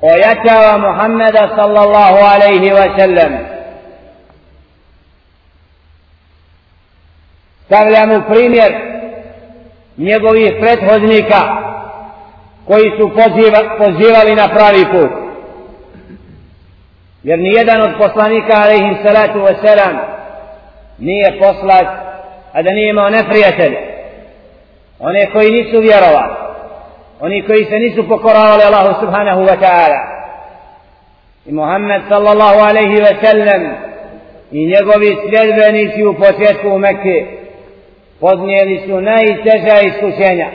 [0.00, 3.32] ojačava Muhammeda sallallahu alaihi wa sallam
[7.66, 8.89] stavlja mu primjer
[10.00, 11.40] njegovih prethodnika
[12.66, 15.10] koji su poziva, pozivali na pravi put.
[17.22, 19.96] Jer nijedan od poslanika, alaihim salatu wasalam,
[20.98, 21.86] nije poslat,
[22.52, 23.78] a da nije imao neprijatelje.
[24.98, 26.34] One koji nisu vjerovali,
[27.20, 30.00] oni koji se nisu pokoravali Allahu subhanahu wa ta'ala.
[31.46, 33.62] I Muhammed sallallahu alaihi wa sallam
[34.52, 37.39] i njegovi sljedbenici u početku u Mekke,
[38.20, 40.50] podnijeli su najteža iskušenja.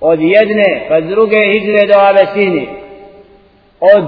[0.00, 2.68] Od jedne pa druge hijre do Avesini.
[3.80, 4.04] Od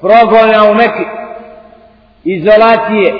[0.00, 1.04] progona u Meki
[2.24, 3.14] izolacije.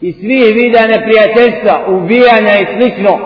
[0.00, 3.18] I svih vida neprijateljstva ubijanja i slično.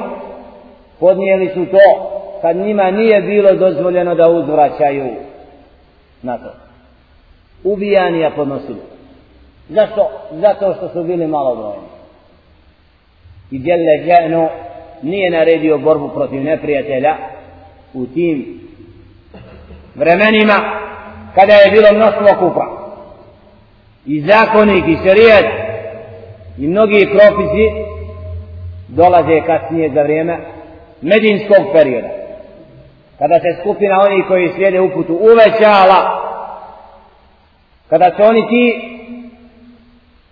[1.01, 2.09] Podnijeli su to
[2.43, 5.07] kad njima nije bilo dozvoljeno da uzvraćaju
[6.23, 6.53] na to.
[7.65, 8.81] Ubijanja podnosili.
[9.69, 10.11] Zašto?
[10.33, 11.92] zato što su bili malobrojni
[13.53, 14.49] i djele dženu
[15.03, 17.17] nije naredio borbu protiv neprijatelja
[17.95, 18.61] u tim
[19.95, 20.55] vremenima
[21.35, 22.67] kada je bilo mnoštvo kupa
[24.07, 25.45] i zakonik i šarijat
[26.59, 27.67] i mnogi propisi
[28.89, 30.39] dolaze kasnije za vrijeme
[31.01, 32.09] medinskog perioda.
[33.19, 36.23] Kada se skupina oni koji slijede uputu uvećala,
[37.91, 38.92] kada se oni ti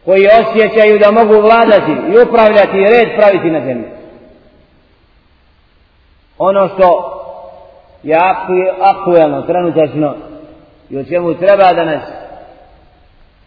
[0.05, 3.89] koji osjećaju da mogu vladati i upravljati i red praviti na zemlji.
[6.39, 7.17] Ono što
[8.03, 8.17] je
[8.81, 10.15] aktuelno, trenutačno
[10.91, 12.03] i o čemu treba da nas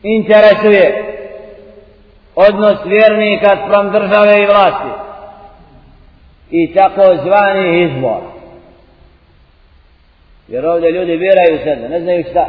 [0.04, 1.14] interesuje
[2.36, 5.04] odnos vjernika sprem države i vlasti
[6.52, 8.22] i tako zvani izbor.
[10.48, 12.48] Jer ovdje ljudi biraju sebe, ne znaju šta.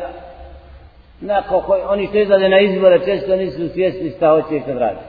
[1.20, 5.00] Na koji, oni što izlaze na izbore često nisu svjesni šta hoće i šta radi.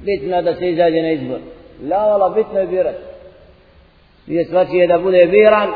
[0.00, 1.38] Bitno da se izađe na izbor.
[1.90, 2.98] Lavala, bitno je birati.
[4.26, 5.72] Nije svačije da bude biran,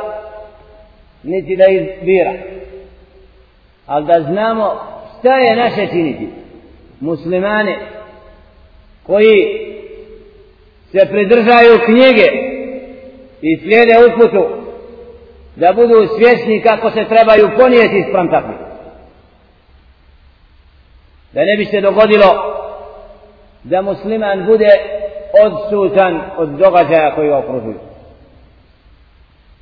[1.22, 2.32] niti da ih bira.
[3.86, 4.80] Ali da znamo
[5.18, 6.28] šta je naše činiti.
[7.00, 7.78] Muslimane
[9.02, 9.66] koji
[10.92, 12.26] se pridržaju knjige
[13.42, 14.46] i slijede uputu
[15.56, 18.65] da budu svjesni kako se trebaju ponijeti sprem takvih.
[21.36, 22.30] Da ne bi se dogodilo
[23.64, 24.70] da musliman bude
[25.46, 27.78] odsutan od događaja koji ga okružuju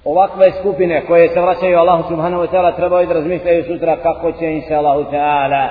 [0.05, 4.47] ovakve skupine koje se vraćaju Allahu subhanahu wa ta'ala trebaju da razmišljaju sutra kako će
[4.47, 5.69] inša Allahu ta'ala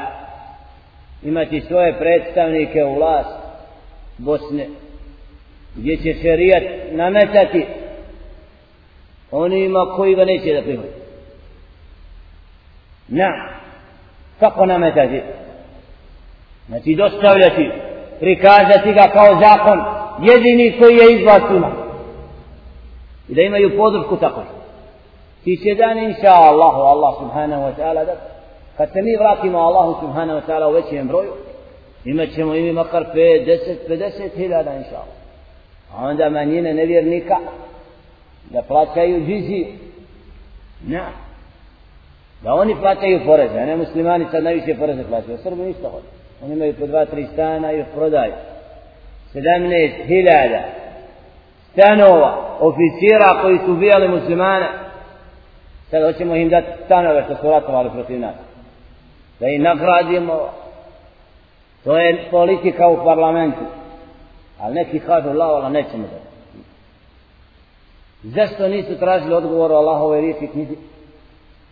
[1.23, 3.37] imati svoje predstavnike u vlast
[4.17, 4.67] Bosne
[5.75, 7.65] gdje će šerijat nametati
[9.31, 10.93] onima koji ga neće da prihvati.
[13.07, 13.29] Na,
[14.39, 15.21] kako nametati?
[16.67, 17.71] Znači dostavljati,
[18.19, 19.80] prikazati ga kao zakon
[20.21, 21.73] jedini koji je izvlastuman
[23.30, 24.41] i da imaju podršku tako.
[25.43, 28.15] Ti će dan inša Allahu, Allah subhanahu wa ta'ala da
[28.78, 31.32] kad se mi vratimo Allahu subhanahu wa ta'ala u većem broju,
[32.06, 35.23] imat ćemo imi makar 5, 10, 50 hiljada inša Allah.
[35.95, 37.38] A onda manjine nevjernika
[38.49, 39.65] da plaćaju džizi.
[40.88, 41.10] Na.
[42.43, 45.38] Da oni plaćaju poreze, a ne muslimani sad najviše poreze plaćaju.
[45.43, 46.22] Srbi ništa hoće.
[46.43, 48.34] Oni imaju po dva, tri stana i prodaju.
[49.34, 50.62] 17 hiljada
[51.71, 54.69] stanova, oficira koji su ubijali muslimane,
[55.89, 58.36] sad hoćemo im dati stanove što su ratovali protiv nas.
[59.39, 60.49] Da ih nagradimo,
[61.84, 63.63] to je politika u parlamentu.
[64.60, 66.23] Ali neki kažu, Allah, Allah, nećemo da.
[68.23, 70.75] Zašto nisu tražili odgovor o Allahove riječi knjizi?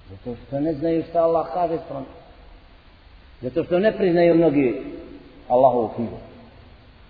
[0.09, 2.20] Zato što ne znaju šta Allah kaže sprem.
[3.41, 4.81] Zato što ne priznaju mnogi
[5.49, 6.17] Allahovu knjigu.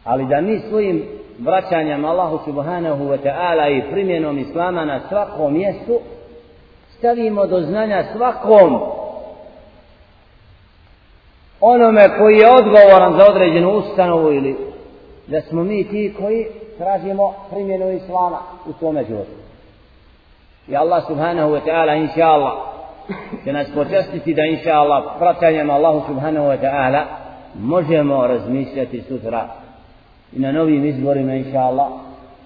[0.03, 1.05] Ali da mi svojim
[1.39, 5.99] vraćanjem Allahu subhanahu wa ta'ala i primjenom Islama na svakom mjestu,
[6.97, 8.79] stavimo do znanja svakom
[11.61, 14.57] onome koji je odgovoran za određenu ustanovu ili
[15.27, 19.31] da smo mi ti koji tražimo primjenu Islama u tome životu.
[20.67, 22.70] I Allah subhanahu wa ta'ala inša Allah
[23.43, 27.03] će nas počestiti da inša Allah praćanjem Allahu subhanahu wa ta'ala
[27.55, 29.47] možemo razmišljati sutra
[30.33, 31.87] i na novim izborima inša Allah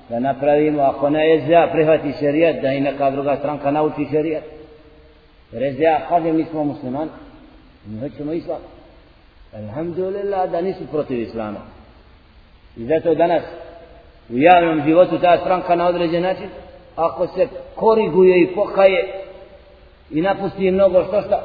[0.09, 4.43] da napravimo ako ne SDA prihvati šerijat da i neka druga stranka nauči šerijat.
[5.51, 7.09] Jer SDA kaže mi smo musliman
[7.85, 8.59] mi hoćemo islam.
[9.55, 11.59] Alhamdulillah da nisu protiv islama.
[12.77, 13.43] I zato danas
[14.29, 16.49] u javnom životu ta stranka na određen način
[16.95, 19.24] ako se koriguje i pokaje
[20.11, 21.39] i napusti mnogo što što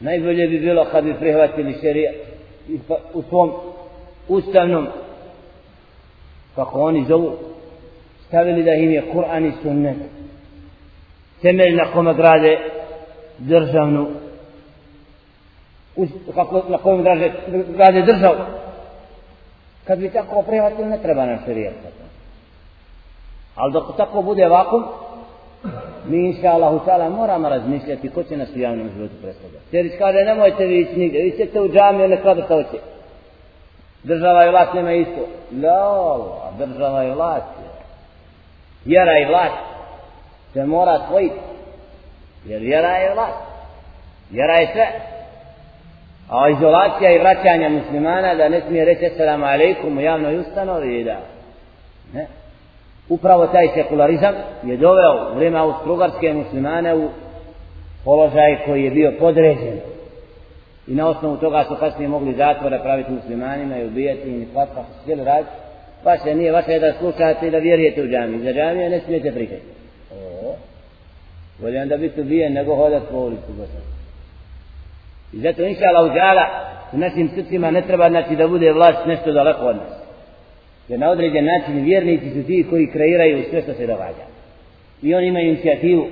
[0.00, 2.14] najbolje bi bilo kad bi prihvatili šerijat
[2.88, 3.52] pa, u svom
[4.28, 4.86] ustavnom
[6.58, 7.32] kako oni zovu,
[8.28, 9.96] stavili da im je Kur'an i sunnet.
[11.42, 12.58] Temelj na kome grade
[13.38, 14.08] državnu,
[16.34, 17.32] kako, na kome grade,
[17.76, 18.36] grade državu.
[19.84, 21.74] Kad bi tako prihvatili, ne treba nam šarijet.
[23.54, 24.84] Ali dok tako bude vakum,
[26.08, 29.76] mi inša Allahu ta'ala moramo razmišljati ko će nas u javnom životu predstavljati.
[29.76, 32.16] Jer kaže, nemojte vi ići nigde, vi ćete u džamiju, ne
[32.48, 32.78] to oči.
[34.02, 35.28] Država i vlast nema isto.
[35.62, 36.18] La,
[36.58, 37.46] država i vlast.
[38.84, 39.56] Vjera i vlast
[40.52, 41.40] se mora svojiti.
[42.46, 43.38] Jer vjera je vlast.
[44.30, 44.86] Vjera je sve.
[46.28, 51.20] A izolacija i vraćanje muslimana da ne smije reći assalamu alaikum u javnoj ustanovi da
[52.14, 52.37] ne.
[53.08, 57.08] Upravo taj sekularizam je doveo vrijeme Austro-Ugarske muslimane u
[58.04, 59.80] položaj koji je bio podređen.
[60.86, 65.02] I na osnovu toga su kasnije mogli zatvore praviti muslimanima i ubijati i fatva su
[65.02, 65.52] htjeli raditi.
[66.04, 69.32] Pa se nije vaše da slušate i da vjerujete u džami za džamije ne smijete
[69.32, 69.62] prihati
[70.44, 70.54] o.
[71.58, 73.98] Bolje onda biti ubijen nego hodat po ulicu gotovo
[75.32, 76.44] i zato inša Allah u džala
[76.92, 79.97] u našim srcima ne treba znači da bude vlast nešto daleko od nas
[80.88, 84.24] Jer na određen način vjernici su ti koji kreiraju sve što se događa.
[85.02, 86.06] I oni imaju inicijativu.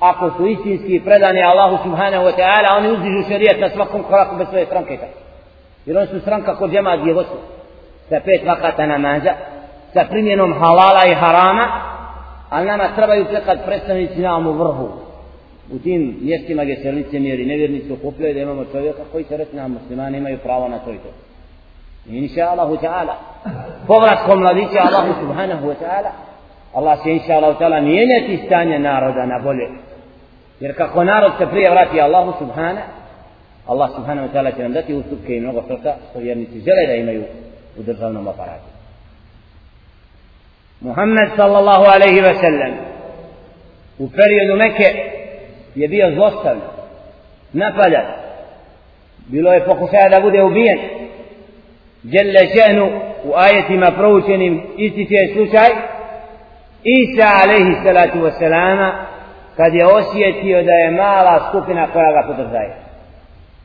[0.00, 4.48] Ako su istinski predani Allahu subhanahu wa ta'ala, oni uzdižu šarijet na svakom koraku bez
[4.48, 4.98] svoje stranke.
[5.86, 7.38] Jer oni su stranka kod džema djevosu.
[8.08, 9.34] Sa pet vakata namaza,
[9.92, 11.66] sa primjenom halala i harama,
[12.50, 14.88] ali nama trebaju prekat predstavnici na ovom vrhu.
[15.72, 19.56] U tim mjestima gdje se lice mjeri nevjernici okupljaju da imamo čovjeka koji se reći
[19.56, 21.08] nam muslimani imaju pravo na to i to.
[22.08, 23.14] Inša Allahu ta'ala.
[23.86, 26.10] Povratkom mladića Allahu subhanahu wa ta'ala.
[26.74, 29.68] Allah će inša Allahu ta'ala mijenjati stanje naroda na bolje.
[30.60, 32.80] Jer kako narod se prije vrati Allahu subhana,
[33.66, 36.94] Allah subhanahu wa ta'ala će nam dati ustupke i mnogo toga što vjernici žele da
[36.94, 37.24] imaju
[37.78, 38.74] u državnom aparatu.
[40.80, 42.74] Muhammed sallallahu alaihi ve sellem
[43.98, 45.14] u periodu Mekke
[45.74, 46.68] je bio zlostavljen,
[47.52, 48.06] napadan.
[49.26, 50.78] Bilo je pokušaja da bude ubijen
[52.03, 52.89] Jelle še'nu
[53.23, 55.69] u ajetima proučenim isti će slučaj.
[56.83, 58.91] Isa alaihi salatu wasalama
[59.57, 62.75] kad je osjetio da je mala skupina koja ga podržaje.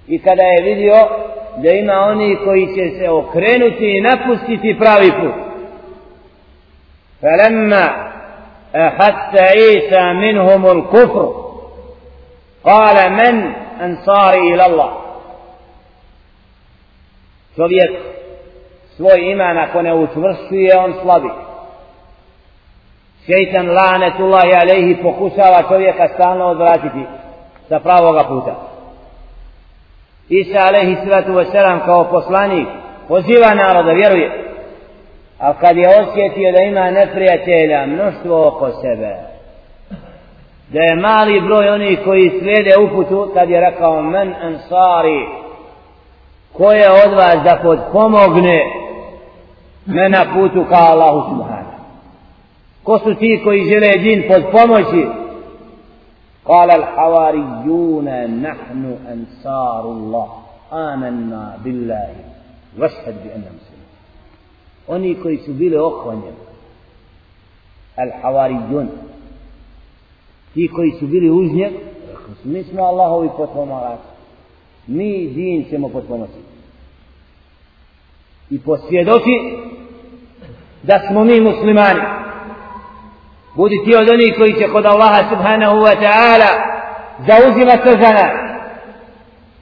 [0.09, 1.09] I kada je vidio
[1.57, 5.45] da ima oni koji će se okrenuti i napustiti pravi put.
[7.25, 8.13] فلما
[8.75, 11.45] أخذت عيسى منهم الكفر
[12.65, 15.05] قال من أنصاري إلى الله
[17.57, 17.93] čovjek
[19.00, 21.30] svoj iman ako ne učvrstuje, on slabi.
[23.26, 27.04] Šeitan lanetullahi alejhi pokušava čovjeka stalno odvratiti
[27.70, 28.56] sa pravoga puta.
[30.30, 32.68] Isa alejhi sallatu wasalam kao poslanik
[33.08, 34.46] poziva narod da vjeruje
[35.40, 39.16] a kad je osjetio da ima neprijatelja mnoštvo oko sebe.
[40.70, 45.26] Da je mali broj onih koji slijede uputu kad je rekao men ansari
[46.54, 48.89] ko je od vas da podpomogne
[49.86, 51.80] me na putu ka Allahu subhanahu
[52.84, 55.06] ko su ti koji žele džin pod pomoći
[56.46, 58.08] قال الحواريون
[58.42, 60.30] نحن أنصار الله
[60.74, 62.16] آمنا بالله
[62.80, 63.90] واشهد بأننا مسلمون
[64.88, 66.38] oni koji su bili oklonjeni
[67.96, 68.88] al havarijun
[70.54, 71.74] ti koji su bili uz njeg
[72.44, 74.10] mi smo Allahovi potpomagači
[74.88, 76.49] mi din ćemo potpomoći
[78.50, 79.58] i posvjedoči
[80.84, 82.02] da smo mi muslimani.
[83.56, 86.52] Budi ti od onih koji će kod Allaha subhanahu wa ta'ala
[87.28, 88.32] zauzima se za nas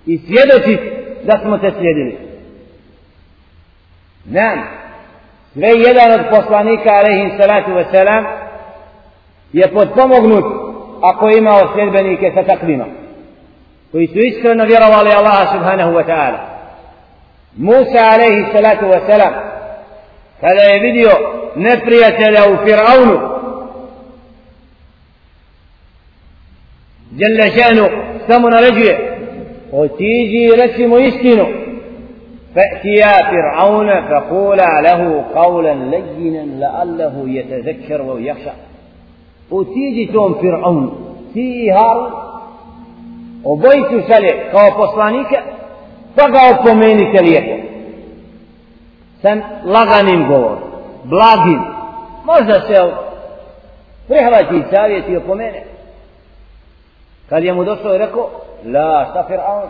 [0.06, 0.80] i svjedoči
[1.24, 2.18] da smo te slijedili.
[4.26, 4.60] Nam
[5.54, 8.26] sve jedan od poslanika alaihim salatu wa salam
[9.54, 10.46] je podpomognut
[11.02, 12.86] ako je imao sljedbenike sa takvima
[13.92, 16.57] koji su iskreno vjerovali Allaha subhanahu wa ta'ala.
[17.60, 19.34] موسى عليه الصلاة والسلام.
[20.42, 21.10] هذا فيديو
[21.58, 23.38] نفرية له فرعون.
[27.18, 27.90] جل شأنه
[28.28, 29.00] سمن رجله.
[29.74, 31.48] وتيجي رسم يسكنه.
[32.56, 38.52] فأتيا فرعون فقولا له قولا لينا لعله يتذكر ويخشى.
[39.52, 41.16] وتيجي توم فرعون.
[41.34, 42.12] تي هارون.
[43.44, 45.57] وبيت سلك كوبوسلانيكا
[46.24, 47.68] ga opomenite lijepo.
[49.22, 50.58] Sam laganim govor,
[51.04, 51.62] blagim,
[52.24, 52.92] možda se
[54.08, 55.64] prihvati savjet i opomene.
[57.30, 58.30] Kad je mu došao i rekao,
[58.66, 59.68] la, šta Fir'aun?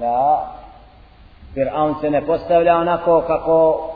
[0.00, 0.46] La,
[1.54, 3.90] Fir'aun se ne postavlja onako kako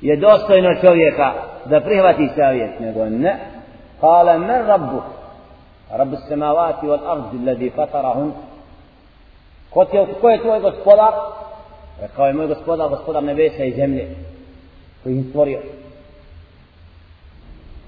[0.00, 1.32] je dostojno čovjeka
[1.64, 3.38] da prihvati savjet, nego ne,
[4.02, 5.02] قال من ربك
[5.92, 8.32] رب السماوات والأرض الذي فطرهن
[9.70, 11.12] Ko, je, ko je tvoj gospodar?
[12.00, 14.14] Rekao je moj gospodar, gospodar nebesa i zemlje,
[15.02, 15.60] koji ih stvorio.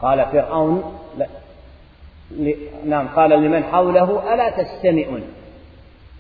[0.02, 0.82] قال فرعون
[2.84, 5.22] نعم قال لمن حوله ألا تستمعون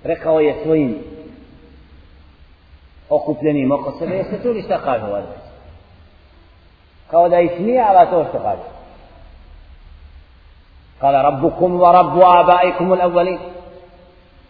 [0.04, 0.98] rekao je svojim
[3.10, 5.22] okupljenim oko sebe, jeste čuli šta kažu ovaj?
[7.10, 8.72] Kao da ismijava to što kaže.
[11.02, 13.38] قال ربكم ورب آبائكم الأولين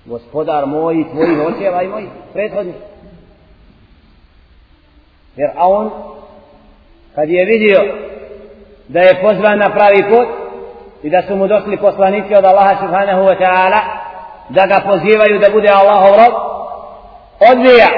[0.04, 2.74] gospodar moj i tvojih očeva i mojih prethodnih.
[5.36, 5.90] Jer a on,
[7.14, 7.78] kad je vidio
[8.88, 10.28] da je pozvan na pravi put
[11.02, 13.80] i da su mu došli poslanici od Allaha subhanahu wa ta'ala
[14.48, 16.34] da ga pozivaju da bude Allahov rob,
[17.50, 17.88] odbija,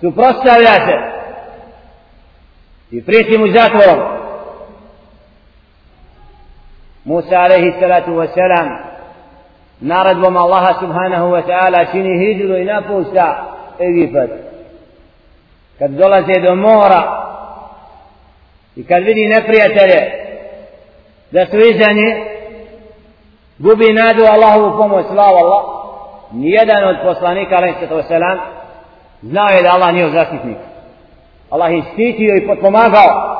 [0.00, 1.18] suprostavlja se
[2.90, 4.18] i prijeti mu zatvorom.
[7.04, 8.87] Musa alaihi salatu wa salam
[9.80, 13.44] naredbom Allaha subhanahu wa ta'ala čini hijđru i napusta
[13.78, 14.30] Egipat.
[15.78, 17.28] Kad dolaze do mora,
[18.76, 20.00] i kad vidi neprijatelje
[21.30, 22.10] da su iza nje
[23.58, 25.62] gubi nadu Allahovu pomoć slava Allah.
[26.32, 27.74] Nijedan od poslanika alaihi
[28.08, 28.38] sallam
[29.22, 30.56] znao je da Allah nije zaštitnik.
[31.50, 33.38] Allah je štitio i potpomagao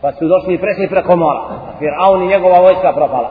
[0.00, 1.40] pa su došli i prešli preko mora.
[1.40, 3.30] A Fir'aun i njegova vojska propala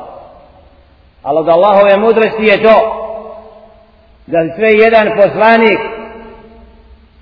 [1.24, 3.00] ali od Allahove mudrosti je to
[4.28, 5.80] da sve jedan poslanik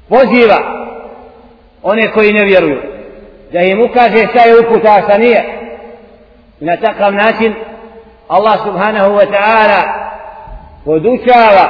[0.10, 0.58] poziva
[1.84, 2.82] one koji ne vjeruju
[3.52, 5.44] da im ukaže šta je uput a šta nije.
[6.60, 7.54] I na takav način
[8.28, 9.82] Allah subhanahu wa ta'ala
[10.86, 11.66] podučava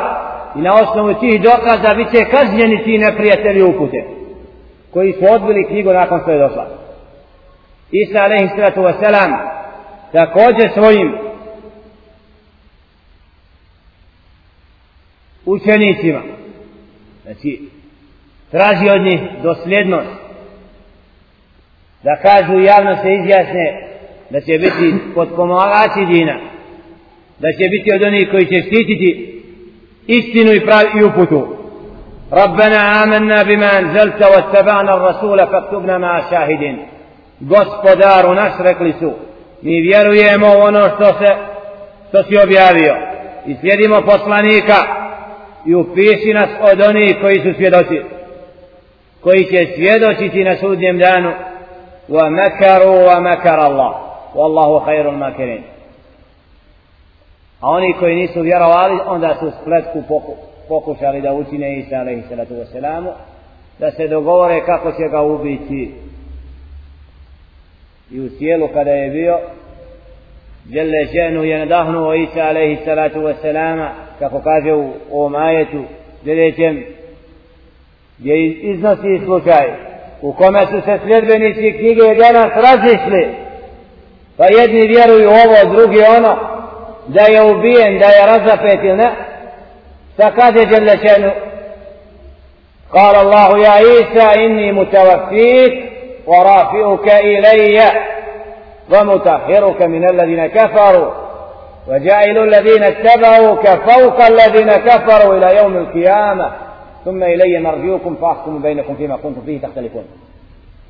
[0.56, 4.04] i na osnovu tih dokaza bit će kažnjeni ti neprijatelji upute
[4.94, 6.66] koji su odbili knjigu nakon što je došla.
[7.92, 9.32] Isa alaihi sallatu wa salam
[10.12, 11.31] također svojim
[15.45, 16.23] učenicima
[17.23, 17.69] znači
[18.51, 20.11] traži od njih dosljednost
[22.03, 23.89] da kažu javno se izjasne
[24.31, 26.41] da će biti podpomagači dina
[27.39, 29.43] da će biti od onih koji će štititi
[30.07, 31.57] istinu i pravi i uputu
[32.33, 36.77] ربنا آمنا بما أنزلت واتبعنا الرسول فاكتبنا مع الشاهدين
[37.41, 39.13] gospodaru naš rekli su
[39.63, 41.37] mi vjerujemo u ono što se
[42.09, 42.97] što si objavio
[43.47, 45.00] i slijedimo poslanika
[45.66, 48.02] i upiši nas od onih koji su svjedoci
[49.22, 51.32] koji će svjedočiti na sudnjem danu
[52.10, 53.96] wa makaru wa makar Allah.
[54.36, 55.64] Wallahu khairul makirin.
[57.62, 60.04] A oni koji nisu vjerovali onda su spletku
[60.68, 63.12] pokušali da učine Isa alaihi salatu wasalamu
[63.80, 65.96] da se dogovore kako će ga ubiti.
[68.12, 69.40] I u sjelu kada je bio
[70.70, 73.90] Jelle ženu je nadahnuo Isa alaihi salatu wasalama
[74.30, 74.42] kako
[74.76, 75.84] u ovom ajetu
[76.24, 76.84] sljedećem
[78.18, 79.68] gdje iznosi slučaj
[80.22, 83.28] u kome su se sljedbenici knjige danas razišli
[84.38, 86.38] pa jedni vjeruju ovo, drugi ono
[87.08, 89.12] da je ubijen, da je razapet ili ne
[90.14, 91.32] šta kaže Jelle ženu
[92.94, 95.74] قال الله يا عيسى إني متوفيك
[96.26, 97.92] ورافعك إلي
[98.90, 101.21] ومطهرك من الذين كفروا
[101.88, 106.52] وجعل الذين اتبعوك فوق الذين كفروا إلى يوم القيامة.
[107.06, 110.04] ثم إلي مرجوكم فأحكم بينكم فيما كنتم فيه تختلفون.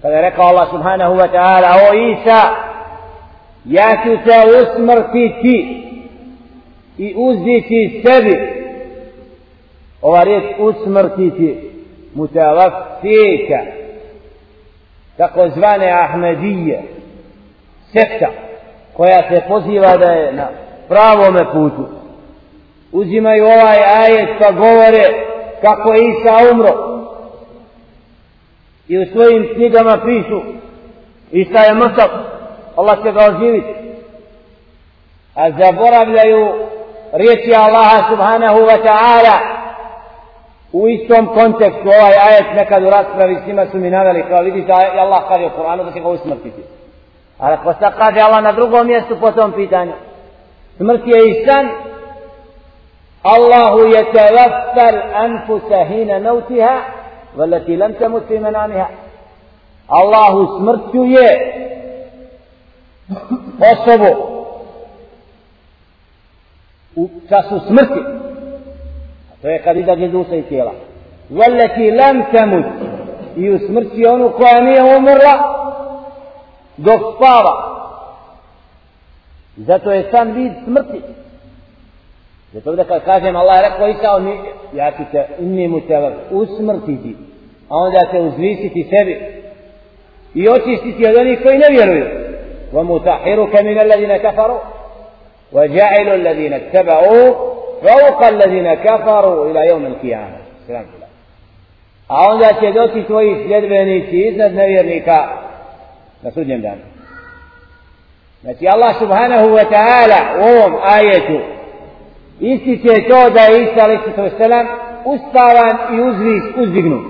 [0.04, 1.68] فذلك الله سبحانه وتعالى.
[1.68, 2.42] هو عيسى
[3.66, 5.84] ja ću se usmrtiti
[6.98, 8.40] i uzdići sebi
[10.02, 11.72] ova riječ usmrtiti
[12.14, 13.60] mutavafika
[15.18, 16.82] takozvane Ahmedije,
[17.94, 18.28] sekta
[18.94, 20.50] koja se poziva da
[20.92, 21.84] pravome putu.
[22.92, 25.04] Uzimaju ovaj ajet pa govore
[25.62, 26.74] kako je Isa umro.
[28.88, 30.42] I u svojim knjigama pišu
[31.32, 32.10] Isa je mrtav,
[32.76, 33.74] Allah će ga oživiti.
[35.36, 36.54] A zaboravljaju
[37.12, 39.38] riječi Allaha subhanahu wa ta'ala
[40.72, 44.72] u istom kontekstu ovaj ajet nekad u raspravi s njima su mi naveli kao vidite
[45.00, 46.62] Allah kaže u Koranu da će ga usmrtiti
[47.38, 49.94] ali ako pa sad kaže Allah na drugom mjestu po tom pitanju
[50.78, 51.70] smrt je i san
[53.24, 56.82] Allahu je tevaffal anfusa hina nautiha
[57.36, 58.88] velati lam temut fi menamiha
[59.88, 61.30] Allahu smrtjuje
[63.74, 64.32] osobu
[66.96, 68.02] u času smrti.
[69.42, 70.72] To je kad izađe duša iz tijela.
[71.30, 72.66] Veleti lam temut
[73.36, 75.34] i u smrti onu koja nije umrla
[76.78, 77.81] dok spava.
[79.58, 81.02] Zato je sam vid smrti.
[82.54, 84.28] Zato da kad kažem Allah je rekao Isa, on
[84.74, 87.16] ja ću te unimu te usmrtiti,
[87.70, 89.20] a onda te uzvisiti sebi
[90.34, 92.32] i očistiti od onih koji ne vjeruju.
[92.74, 94.60] ومتحرك من الذين كفروا
[95.52, 97.34] وجعل الذين اتبعوا
[97.82, 100.38] فوق الذين كفروا إلى يوم القيامة
[100.68, 101.02] سلام الله
[102.08, 105.28] a onda će doći tvoji sljedbenici iznad nevjernika
[106.22, 106.82] na sudnjem danu.
[108.42, 111.40] Znači Allah subhanahu wa ta'ala u ovom ajetu
[112.40, 114.38] ističe to da je Isa a.s.
[114.38, 114.68] sallam
[115.06, 117.06] ustavan i uzvis, uzdignut.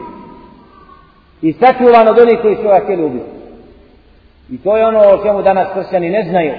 [1.42, 3.26] I sačuvan od onih koji su ga htjeli ubiti.
[4.50, 6.54] I to je ono o čemu danas kršćani ne znaju.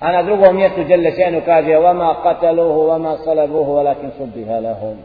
[0.00, 4.96] A na drugom mjestu Đelle Šenu kaže Vama kataluhu, vama salabuhu, walakin subbiha lahum.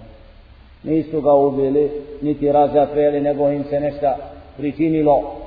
[0.84, 4.08] Nisu ga ubili, niti razapeli, nego im se nešto
[4.58, 5.41] pričinilo.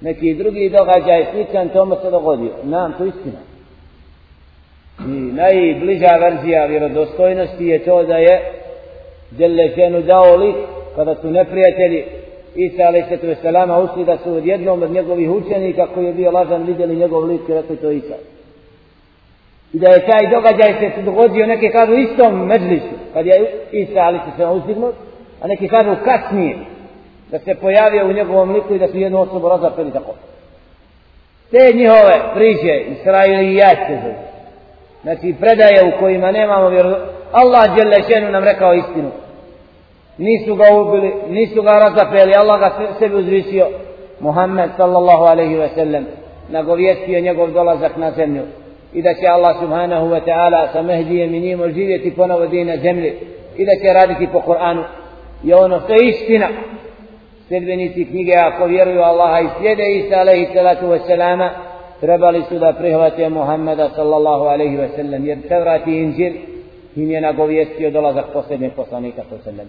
[0.00, 2.52] Neki drugi događaj sličan tomu se dogodio.
[2.64, 3.38] Nam to istina.
[5.00, 8.52] I najbliža verzija vjerodostojnosti je to da je
[9.30, 10.56] Đelle Šenu dao lik
[10.96, 12.04] kada su neprijatelji
[12.54, 13.90] Isa a.s.
[13.90, 17.40] ušli da su od jednom od njegovih učenika koji je bio lažan vidjeli njegov lik
[17.48, 18.14] i rekli to Isa.
[19.72, 24.56] I da je taj događaj se dogodio neke kažu istom međlisu kad je Isa a.s.
[24.56, 24.94] uzdignut,
[25.40, 26.56] a neki kažu kasnije
[27.30, 30.14] da se pojavio u njegovom liku i da su jednu osobu razapeli tako.
[31.50, 34.30] Te njihove priče, Israilijat se zove.
[35.02, 36.94] Znači predaje u kojima nemamo vjeru.
[37.32, 39.10] Allah Đelešenu nam rekao istinu
[40.20, 43.66] nisu ga ubili, nisu ga razapeli, Allah ga sebi uzvisio.
[44.20, 46.06] Muhammed sallallahu alaihi ve sellem
[46.48, 48.42] nagovijestio njegov dolazak na zemlju
[48.92, 52.76] i da će Allah subhanahu wa ta'ala sa Mehdijem i njim živjeti ponovo din na
[52.76, 53.12] zemlji
[53.56, 54.82] i da će raditi po Kur'anu
[55.42, 56.48] je ono što je istina
[57.50, 61.50] sljedbenici knjige ako vjeruju Allaha i slijede Isa alaihi salatu wasalama
[62.00, 66.32] trebali su da prihvate Muhammeda sallallahu alaihi wasallam jer Tevrat i Inđir
[66.96, 69.66] im je nagovijestio dolazak posljednjeg poslanika sallallahu sallam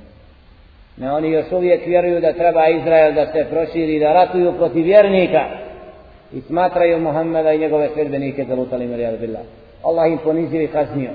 [0.98, 5.44] Ne, oni još uvijek vjeruju da treba Izrael da se proširi, da ratuju protiv vjernika
[6.34, 8.88] i smatraju Muhammeda i njegove sredbenike za lutali
[9.20, 9.42] Billah.
[9.84, 11.12] Allah im ponizio i kaznio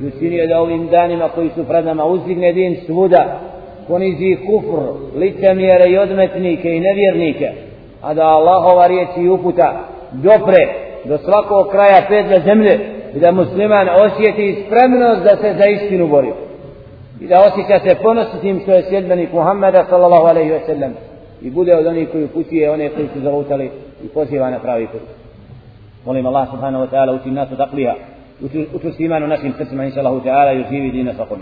[0.00, 3.40] i učinio da ovim danima koji su pred nama uzdigne din svuda,
[3.88, 4.80] ponizi kufr,
[5.18, 7.50] licemjere i odmetnike i nevjernike,
[8.02, 10.66] a da Allahova riječ i uputa dopre
[11.04, 12.78] do svakog kraja pedle zemlje
[13.14, 16.32] i da musliman osjeti spremnost da se za istinu bori
[17.20, 20.94] i da osjeća se ponositi tim što je sjedbenik Muhammeda sallallahu alaihi ve sellem
[21.42, 23.70] i bude od onih koji putuje one koji su zavutali
[24.04, 25.00] i poziva na pravi put.
[26.06, 27.94] Molim Allah subhanahu wa ta'ala učin nas od aklija,
[28.74, 31.38] učvrsti iman u našim srcima, inša Allahu ta'ala, i uživi dina svakom.